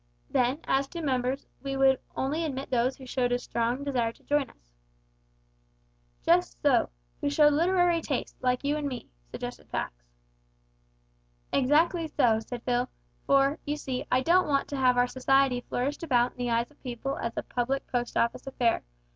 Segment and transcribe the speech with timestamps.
[0.31, 4.23] Then, as to members, we would only admit those who showed a strong desire to
[4.23, 4.71] join us."
[6.25, 6.89] "Just so
[7.21, 9.93] who showed literary tastes, like you an' me," suggested Pax.
[11.53, 12.89] "Exactly so," said Phil,
[13.27, 16.71] "for, you see, I don't want to have our society flourished about in the eyes
[16.71, 18.81] of people as a public Post Office affair.